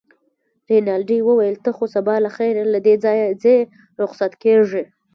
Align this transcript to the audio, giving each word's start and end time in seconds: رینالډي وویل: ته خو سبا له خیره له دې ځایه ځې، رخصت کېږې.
رینالډي 0.69 1.19
وویل: 1.23 1.55
ته 1.63 1.69
خو 1.75 1.85
سبا 1.95 2.15
له 2.25 2.29
خیره 2.37 2.63
له 2.73 2.79
دې 2.85 2.95
ځایه 3.03 3.27
ځې، 3.43 3.57
رخصت 4.01 4.33
کېږې. 4.43 4.83